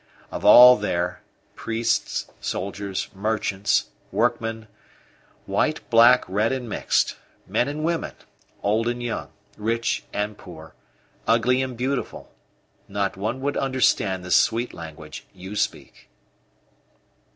[0.31, 1.21] Of all there
[1.53, 4.67] priests, soldiers, merchants, workmen,
[5.45, 8.13] white, black, red, and mixed; men and women,
[8.63, 10.73] old and young, rich and poor,
[11.27, 12.33] ugly and beautiful
[12.87, 16.09] not one would understand the sweet language you speak."